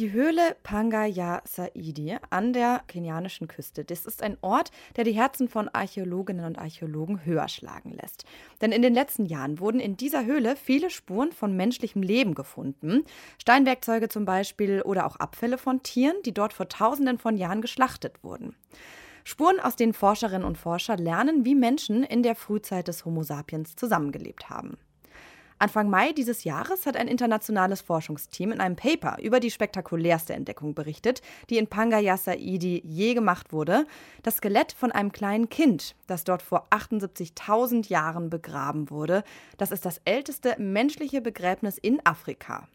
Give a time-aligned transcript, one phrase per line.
[0.00, 5.46] Die Höhle Pangaya Saidi an der kenianischen Küste, das ist ein Ort, der die Herzen
[5.46, 8.24] von Archäologinnen und Archäologen höher schlagen lässt.
[8.62, 13.04] Denn in den letzten Jahren wurden in dieser Höhle viele Spuren von menschlichem Leben gefunden.
[13.36, 18.24] Steinwerkzeuge zum Beispiel oder auch Abfälle von Tieren, die dort vor tausenden von Jahren geschlachtet
[18.24, 18.56] wurden.
[19.24, 23.76] Spuren, aus denen Forscherinnen und Forscher lernen, wie Menschen in der Frühzeit des Homo sapiens
[23.76, 24.78] zusammengelebt haben.
[25.60, 30.74] Anfang Mai dieses Jahres hat ein internationales Forschungsteam in einem Paper über die spektakulärste Entdeckung
[30.74, 31.20] berichtet,
[31.50, 33.86] die in Pangaya Saidi je gemacht wurde.
[34.22, 39.22] Das Skelett von einem kleinen Kind, das dort vor 78.000 Jahren begraben wurde.
[39.58, 42.66] Das ist das älteste menschliche Begräbnis in Afrika.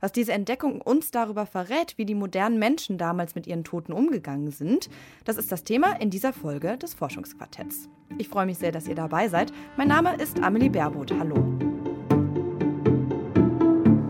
[0.00, 4.52] Was diese Entdeckung uns darüber verrät, wie die modernen Menschen damals mit ihren Toten umgegangen
[4.52, 4.88] sind,
[5.26, 7.90] das ist das Thema in dieser Folge des Forschungsquartetts.
[8.16, 9.52] Ich freue mich sehr, dass ihr dabei seid.
[9.76, 11.12] Mein Name ist Amelie Baerboth.
[11.18, 11.71] Hallo.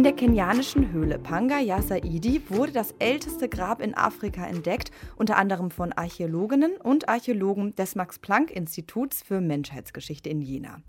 [0.00, 5.70] In der kenianischen Höhle Panga Saidi wurde das älteste Grab in Afrika entdeckt, unter anderem
[5.70, 10.80] von Archäologinnen und Archäologen des Max-Planck-Instituts für Menschheitsgeschichte in Jena.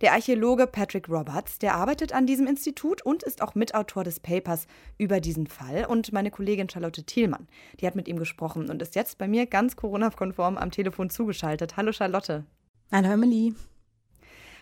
[0.00, 4.66] Der Archäologe Patrick Roberts, der arbeitet an diesem Institut und ist auch Mitautor des Papers
[4.98, 5.86] über diesen Fall.
[5.88, 7.46] Und meine Kollegin Charlotte Thielmann,
[7.78, 11.76] die hat mit ihm gesprochen und ist jetzt bei mir ganz Corona-konform am Telefon zugeschaltet.
[11.76, 12.44] Hallo Charlotte.
[12.90, 13.54] Hallo Emily.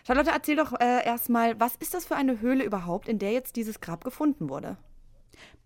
[0.05, 3.55] Charlotte, erzähl doch äh, erstmal, was ist das für eine Höhle überhaupt, in der jetzt
[3.55, 4.77] dieses Grab gefunden wurde?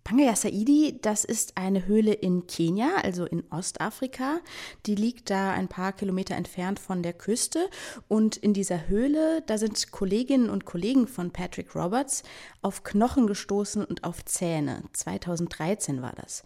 [0.06, 4.40] Pangaya Saidi, das ist eine Höhle in Kenia, also in Ostafrika.
[4.86, 7.70] Die liegt da ein paar Kilometer entfernt von der Küste.
[8.08, 12.24] Und in dieser Höhle, da sind Kolleginnen und Kollegen von Patrick Roberts
[12.62, 14.84] auf Knochen gestoßen und auf Zähne.
[14.94, 16.44] 2013 war das.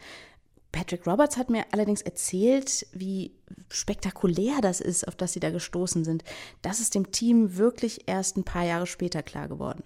[0.74, 3.32] Patrick Roberts hat mir allerdings erzählt, wie
[3.70, 6.24] spektakulär das ist, auf das sie da gestoßen sind.
[6.62, 9.84] Das ist dem Team wirklich erst ein paar Jahre später klar geworden.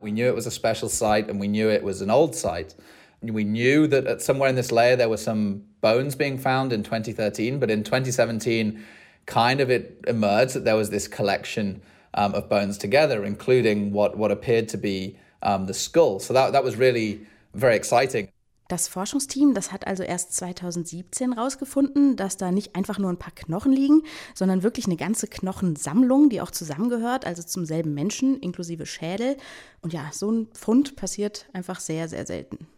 [0.00, 2.74] We knew it was a special site and we knew it was an old site.
[3.20, 6.82] We knew that at somewhere in this layer there were some bones being found in
[6.82, 8.82] 2013, but in 2017,
[9.26, 11.82] kind of it emerged that there was this collection
[12.14, 16.18] um, of bones together, including what, what appeared to be um, the skull.
[16.18, 18.30] So that, that was really very exciting.
[18.70, 23.34] Das Forschungsteam, das hat also erst 2017 herausgefunden, dass da nicht einfach nur ein paar
[23.34, 28.86] Knochen liegen, sondern wirklich eine ganze Knochensammlung, die auch zusammengehört, also zum selben Menschen, inklusive
[28.86, 29.36] Schädel.
[29.80, 32.68] Und ja, so ein Fund passiert einfach sehr, sehr selten.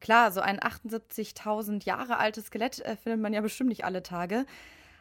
[0.00, 4.46] Klar, so ein 78.000 Jahre altes Skelett äh, findet man ja bestimmt nicht alle Tage.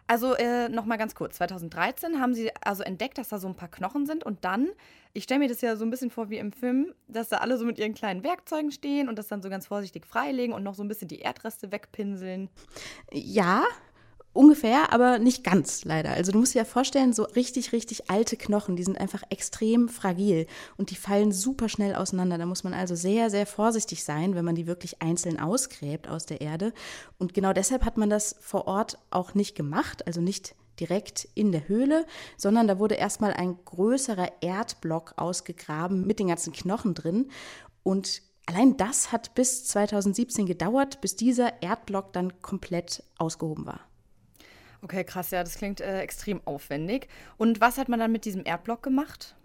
[0.07, 1.37] Also äh, noch mal ganz kurz.
[1.37, 4.69] 2013 haben sie also entdeckt, dass da so ein paar Knochen sind und dann,
[5.13, 7.57] ich stelle mir das ja so ein bisschen vor wie im Film, dass da alle
[7.57, 10.75] so mit ihren kleinen Werkzeugen stehen und das dann so ganz vorsichtig freilegen und noch
[10.75, 12.49] so ein bisschen die Erdreste wegpinseln.
[13.11, 13.63] Ja,
[14.33, 16.11] Ungefähr, aber nicht ganz, leider.
[16.11, 19.89] Also du musst dir ja vorstellen, so richtig, richtig alte Knochen, die sind einfach extrem
[19.89, 20.47] fragil
[20.77, 22.37] und die fallen super schnell auseinander.
[22.37, 26.25] Da muss man also sehr, sehr vorsichtig sein, wenn man die wirklich einzeln ausgräbt aus
[26.25, 26.71] der Erde.
[27.17, 31.51] Und genau deshalb hat man das vor Ort auch nicht gemacht, also nicht direkt in
[31.51, 32.05] der Höhle,
[32.37, 37.29] sondern da wurde erstmal ein größerer Erdblock ausgegraben mit den ganzen Knochen drin.
[37.83, 43.90] Und allein das hat bis 2017 gedauert, bis dieser Erdblock dann komplett ausgehoben war.
[44.83, 47.07] Okay, krass, ja, das klingt äh, extrem aufwendig.
[47.37, 49.35] Und was hat man dann mit diesem Erdblock gemacht?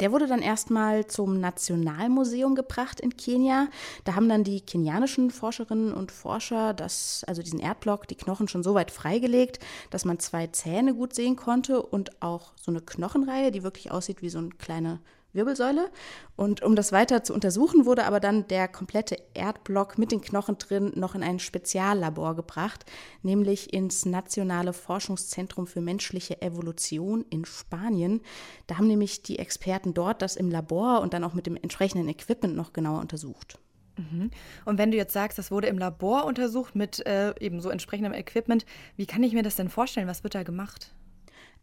[0.00, 3.68] Der wurde dann erstmal zum Nationalmuseum gebracht in Kenia.
[4.04, 8.62] Da haben dann die kenianischen Forscherinnen und Forscher das, also diesen Erdblock, die Knochen schon
[8.62, 13.50] so weit freigelegt, dass man zwei Zähne gut sehen konnte und auch so eine Knochenreihe,
[13.50, 15.00] die wirklich aussieht wie so eine kleine
[15.32, 15.90] Wirbelsäule.
[16.34, 20.58] Und um das weiter zu untersuchen, wurde aber dann der komplette Erdblock mit den Knochen
[20.58, 22.84] drin noch in ein Speziallabor gebracht,
[23.22, 28.22] nämlich ins Nationale Forschungszentrum für menschliche Evolution in Spanien.
[28.66, 32.08] Da haben nämlich die Experten dort das im Labor und dann auch mit dem entsprechenden
[32.08, 33.58] Equipment noch genauer untersucht.
[33.96, 34.30] Mhm.
[34.64, 38.12] Und wenn du jetzt sagst, das wurde im Labor untersucht mit äh, eben so entsprechendem
[38.12, 38.66] Equipment,
[38.96, 40.08] wie kann ich mir das denn vorstellen?
[40.08, 40.94] Was wird da gemacht?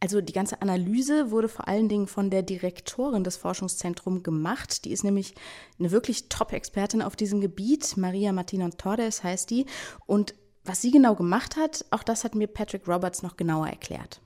[0.03, 4.83] Also die ganze Analyse wurde vor allen Dingen von der Direktorin des Forschungszentrums gemacht.
[4.83, 5.33] Die ist nämlich
[5.79, 7.95] eine wirklich Top-Expertin auf diesem Gebiet.
[7.95, 9.65] Maria Martina Torres heißt die.
[10.05, 10.35] Und
[10.65, 14.19] was sie genau gemacht hat, auch das hat mir Patrick Roberts noch genauer erklärt.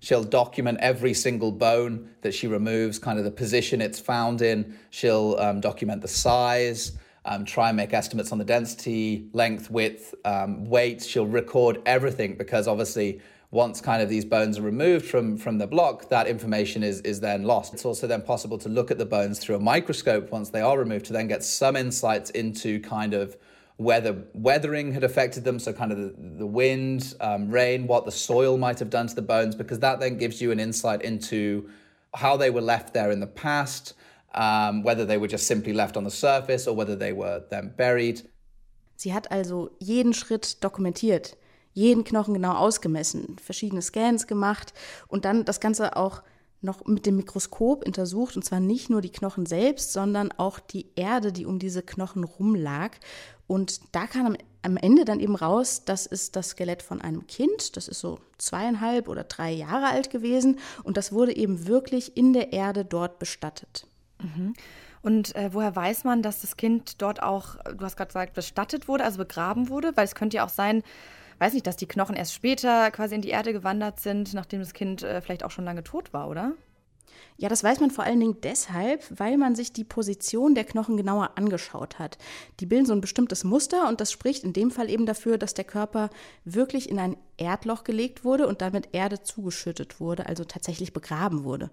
[0.00, 4.74] She'll document every single bone that she removes, kind of the position it's found in.
[4.88, 10.14] She'll um, document the size, um, try and make estimates on the density, length, width,
[10.24, 11.02] um, weight.
[11.02, 13.20] She'll record everything because obviously
[13.52, 17.18] once kind of these bones are removed from, from the block, that information is, is
[17.20, 17.74] then lost.
[17.74, 20.78] It's also then possible to look at the bones through a microscope once they are
[20.78, 23.36] removed to then get some insights into kind of
[23.76, 28.12] whether weathering had affected them, so kind of the, the wind, um, rain, what the
[28.12, 31.68] soil might have done to the bones, because that then gives you an insight into
[32.14, 33.94] how they were left there in the past,
[34.34, 37.72] um, whether they were just simply left on the surface or whether they were then
[37.76, 38.20] buried.
[38.96, 41.34] Sie hat also jeden Schritt dokumentiert,
[41.72, 44.72] jeden Knochen genau ausgemessen, verschiedene Scans gemacht
[45.08, 46.22] und dann das Ganze auch
[46.62, 50.86] noch mit dem Mikroskop untersucht, und zwar nicht nur die Knochen selbst, sondern auch die
[50.94, 52.96] Erde, die um diese Knochen rumlag.
[53.46, 57.26] Und da kam am, am Ende dann eben raus, das ist das Skelett von einem
[57.26, 62.16] Kind, das ist so zweieinhalb oder drei Jahre alt gewesen, und das wurde eben wirklich
[62.16, 63.86] in der Erde dort bestattet.
[64.18, 64.52] Mhm.
[65.02, 68.86] Und äh, woher weiß man, dass das Kind dort auch, du hast gerade gesagt, bestattet
[68.86, 69.96] wurde, also begraben wurde?
[69.96, 70.82] Weil es könnte ja auch sein,
[71.40, 74.74] weiß nicht, dass die Knochen erst später quasi in die Erde gewandert sind, nachdem das
[74.74, 76.54] Kind äh, vielleicht auch schon lange tot war, oder?
[77.36, 80.96] Ja, das weiß man vor allen Dingen deshalb, weil man sich die Position der Knochen
[80.96, 82.18] genauer angeschaut hat.
[82.60, 85.54] Die bilden so ein bestimmtes Muster und das spricht in dem Fall eben dafür, dass
[85.54, 86.10] der Körper
[86.44, 91.70] wirklich in ein Erdloch gelegt wurde und damit Erde zugeschüttet wurde, also tatsächlich begraben wurde.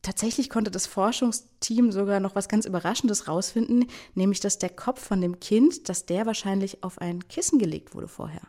[0.00, 5.20] Tatsächlich konnte das Forschungsteam sogar noch was ganz Überraschendes rausfinden, nämlich dass der Kopf von
[5.20, 8.42] dem Kind, dass der wahrscheinlich auf ein Kissen gelegt wurde vorher.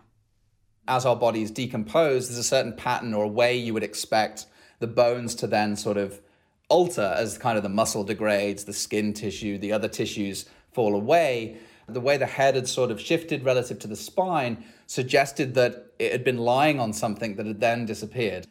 [0.87, 4.45] As our bodies decompose, there's a certain pattern or a way you would expect
[4.79, 6.21] the bones to then sort of
[6.69, 11.57] alter as kind of the muscle degrades, the skin tissue, the other tissues fall away.
[11.87, 16.11] The way the head had sort of shifted relative to the spine suggested that it
[16.11, 18.47] had been lying on something that had then disappeared.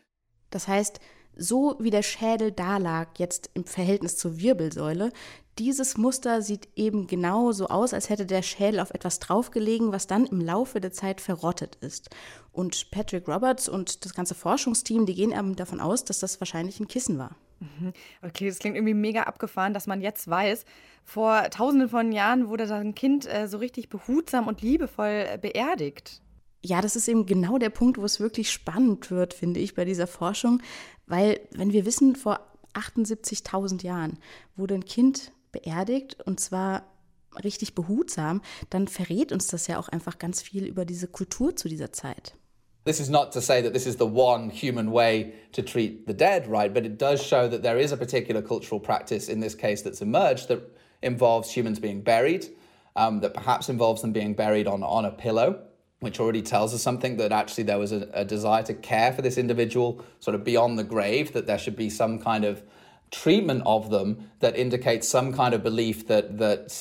[0.51, 0.99] Das heißt,
[1.37, 5.13] so wie der Schädel da lag, jetzt im Verhältnis zur Wirbelsäule,
[5.59, 10.07] dieses Muster sieht eben genau so aus, als hätte der Schädel auf etwas draufgelegen, was
[10.07, 12.09] dann im Laufe der Zeit verrottet ist.
[12.53, 16.81] Und Patrick Roberts und das ganze Forschungsteam, die gehen eben davon aus, dass das wahrscheinlich
[16.81, 17.37] ein Kissen war.
[17.61, 17.93] Mhm.
[18.23, 20.65] Okay, das klingt irgendwie mega abgefahren, dass man jetzt weiß,
[21.05, 25.39] vor tausenden von Jahren wurde da ein Kind äh, so richtig behutsam und liebevoll äh,
[25.41, 26.23] beerdigt.
[26.65, 29.85] Ja, das ist eben genau der Punkt, wo es wirklich spannend wird, finde ich, bei
[29.85, 30.63] dieser Forschung.
[31.07, 32.41] Weil, wenn wir wissen, vor
[32.75, 34.19] 78.000 Jahren
[34.57, 36.85] wurde ein Kind beerdigt und zwar
[37.43, 41.69] richtig behutsam, dann verrät uns das ja auch einfach ganz viel über diese Kultur zu
[41.69, 42.35] dieser Zeit.
[42.85, 46.15] This is not to say that this is the one human way to treat the
[46.15, 46.73] dead, right?
[46.73, 50.01] But it does show that there is a particular cultural practice in this case that's
[50.01, 50.61] emerged that
[51.01, 52.49] involves humans being buried,
[52.97, 55.61] um, that perhaps involves them being buried on, on a pillow,
[56.03, 59.23] which already tells us something that actually there was a, a desire to care for
[59.23, 62.63] this individual sort of beyond the grave, that there should be some kind of
[63.11, 66.73] treatment of them that indicates some kind of belief that, that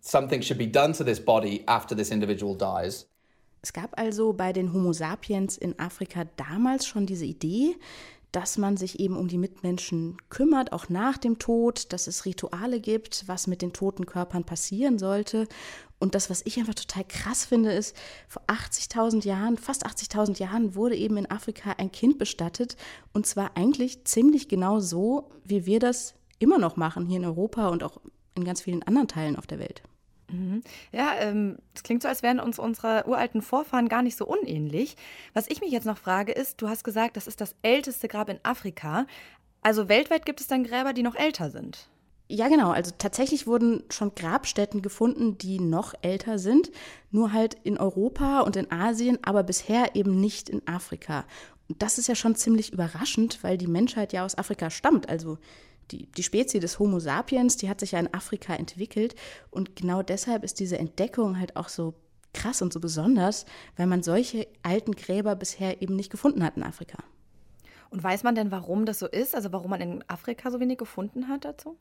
[0.00, 3.06] something should be done to this body after this individual dies.
[3.60, 7.74] Es gab also bei den Homo sapiens in Afrika damals schon diese Idee,
[8.30, 12.78] dass man sich eben um die Mitmenschen kümmert, auch nach dem Tod, dass es Rituale
[12.78, 15.48] gibt, was mit den toten Körpern passieren sollte.
[15.98, 17.96] Und das, was ich einfach total krass finde, ist,
[18.28, 22.76] vor 80.000 Jahren, fast 80.000 Jahren wurde eben in Afrika ein Kind bestattet.
[23.12, 27.68] Und zwar eigentlich ziemlich genau so, wie wir das immer noch machen hier in Europa
[27.68, 28.00] und auch
[28.36, 29.82] in ganz vielen anderen Teilen auf der Welt.
[30.30, 30.62] Mhm.
[30.92, 34.96] Ja, ähm, das klingt so, als wären uns unsere uralten Vorfahren gar nicht so unähnlich.
[35.32, 38.28] Was ich mich jetzt noch frage, ist, du hast gesagt, das ist das älteste Grab
[38.28, 39.06] in Afrika.
[39.62, 41.88] Also weltweit gibt es dann Gräber, die noch älter sind?
[42.30, 42.70] Ja, genau.
[42.70, 46.70] Also tatsächlich wurden schon Grabstätten gefunden, die noch älter sind,
[47.10, 51.24] nur halt in Europa und in Asien, aber bisher eben nicht in Afrika.
[51.68, 55.08] Und das ist ja schon ziemlich überraschend, weil die Menschheit ja aus Afrika stammt.
[55.08, 55.38] Also
[55.90, 59.14] die, die Spezie des Homo sapiens, die hat sich ja in Afrika entwickelt.
[59.50, 61.94] Und genau deshalb ist diese Entdeckung halt auch so
[62.34, 66.62] krass und so besonders, weil man solche alten Gräber bisher eben nicht gefunden hat in
[66.62, 66.98] Afrika.
[67.88, 69.34] Und weiß man denn, warum das so ist?
[69.34, 71.78] Also warum man in Afrika so wenig gefunden hat dazu?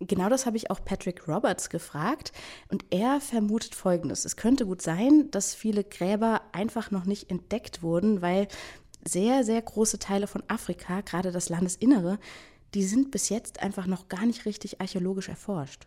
[0.00, 2.32] Genau das habe ich auch Patrick Roberts gefragt
[2.68, 4.26] und er vermutet Folgendes.
[4.26, 8.48] Es könnte gut sein, dass viele Gräber einfach noch nicht entdeckt wurden, weil
[9.06, 12.18] sehr, sehr große Teile von Afrika, gerade das Landesinnere,
[12.74, 15.86] die sind bis jetzt einfach noch gar nicht richtig archäologisch erforscht.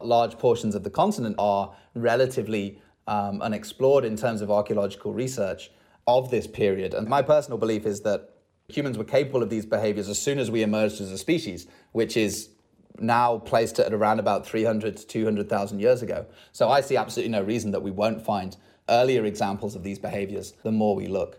[0.00, 5.72] Large portions of the continent are relatively um, unexplored in terms of archaeological research
[6.06, 6.94] of this period.
[6.94, 8.28] And my personal belief is that
[8.68, 12.16] humans were capable of these behaviors as soon as we emerged as a species, which
[12.16, 12.50] is
[12.98, 16.26] now placed at around about 300 to 200,000 years ago.
[16.52, 18.56] So I see absolutely no reason that we won't find
[18.88, 21.36] earlier examples of these behaviors the more we look.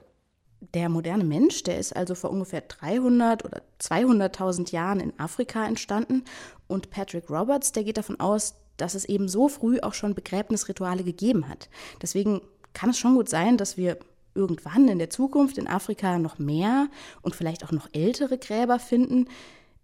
[0.73, 6.23] Der moderne Mensch, der ist also vor ungefähr 300 oder 200.000 Jahren in Afrika entstanden
[6.67, 11.03] und Patrick Roberts, der geht davon aus, dass es eben so früh auch schon Begräbnisrituale
[11.03, 11.69] gegeben hat.
[12.01, 12.41] Deswegen
[12.73, 13.97] kann es schon gut sein, dass wir
[14.33, 16.87] irgendwann in der Zukunft in Afrika noch mehr
[17.21, 19.27] und vielleicht auch noch ältere Gräber finden.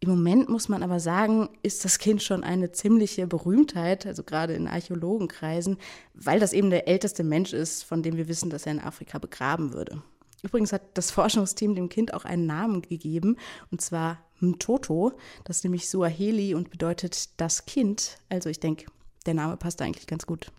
[0.03, 4.53] Im Moment muss man aber sagen, ist das Kind schon eine ziemliche Berühmtheit, also gerade
[4.53, 5.77] in Archäologenkreisen,
[6.15, 9.20] weil das eben der älteste Mensch ist, von dem wir wissen, dass er in Afrika
[9.20, 10.01] begraben würde.
[10.41, 13.38] Übrigens hat das Forschungsteam dem Kind auch einen Namen gegeben,
[13.70, 15.13] und zwar Mtoto.
[15.43, 18.17] Das ist nämlich Suaheli und bedeutet das Kind.
[18.27, 18.88] Also ich denke,
[19.27, 20.51] der Name passt eigentlich ganz gut.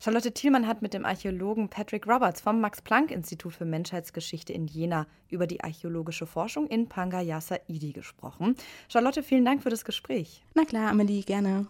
[0.00, 5.46] Charlotte Thielmann hat mit dem Archäologen Patrick Roberts vom Max-Planck-Institut für Menschheitsgeschichte in Jena über
[5.46, 8.56] die archäologische Forschung in Pangayasa Idi gesprochen.
[8.88, 10.42] Charlotte, vielen Dank für das Gespräch.
[10.54, 11.66] Na klar, Amelie, gerne.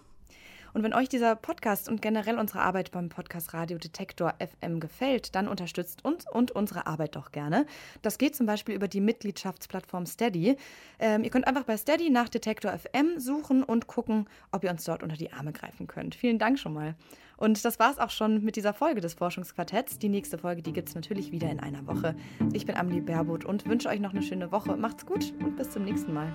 [0.77, 5.35] Und wenn euch dieser Podcast und generell unsere Arbeit beim Podcast Radio Detektor FM gefällt,
[5.35, 7.65] dann unterstützt uns und unsere Arbeit doch gerne.
[8.03, 10.59] Das geht zum Beispiel über die Mitgliedschaftsplattform Steady.
[10.99, 14.85] Ähm, ihr könnt einfach bei Steady nach Detektor FM suchen und gucken, ob ihr uns
[14.85, 16.15] dort unter die Arme greifen könnt.
[16.15, 16.95] Vielen Dank schon mal.
[17.39, 19.99] Und das war es auch schon mit dieser Folge des Forschungsquartetts.
[19.99, 22.15] Die nächste Folge, die gibt es natürlich wieder in einer Woche.
[22.53, 24.77] Ich bin Amelie Baerboot und wünsche euch noch eine schöne Woche.
[24.77, 26.35] Macht's gut und bis zum nächsten Mal.